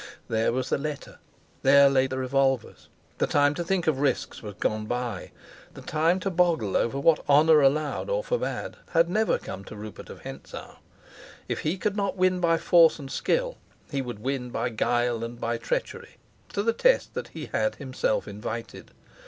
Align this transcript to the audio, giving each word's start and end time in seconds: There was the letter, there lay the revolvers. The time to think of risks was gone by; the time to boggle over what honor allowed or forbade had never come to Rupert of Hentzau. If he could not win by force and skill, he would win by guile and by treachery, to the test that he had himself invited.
There 0.29 0.51
was 0.51 0.69
the 0.69 0.79
letter, 0.79 1.19
there 1.61 1.87
lay 1.87 2.07
the 2.07 2.17
revolvers. 2.17 2.89
The 3.19 3.27
time 3.27 3.53
to 3.53 3.63
think 3.63 3.85
of 3.85 3.99
risks 3.99 4.41
was 4.41 4.55
gone 4.55 4.87
by; 4.87 5.29
the 5.75 5.83
time 5.83 6.19
to 6.21 6.31
boggle 6.31 6.75
over 6.75 6.99
what 6.99 7.23
honor 7.29 7.61
allowed 7.61 8.09
or 8.09 8.23
forbade 8.23 8.77
had 8.93 9.11
never 9.11 9.37
come 9.37 9.63
to 9.65 9.75
Rupert 9.75 10.09
of 10.09 10.21
Hentzau. 10.21 10.77
If 11.47 11.59
he 11.59 11.77
could 11.77 11.95
not 11.95 12.17
win 12.17 12.39
by 12.39 12.57
force 12.57 12.97
and 12.97 13.11
skill, 13.11 13.57
he 13.91 14.01
would 14.01 14.17
win 14.17 14.49
by 14.49 14.69
guile 14.69 15.23
and 15.23 15.39
by 15.39 15.59
treachery, 15.59 16.15
to 16.53 16.63
the 16.63 16.73
test 16.73 17.13
that 17.13 17.27
he 17.27 17.45
had 17.53 17.75
himself 17.75 18.27
invited. 18.27 18.89